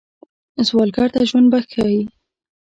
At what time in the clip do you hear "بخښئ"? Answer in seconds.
1.51-1.97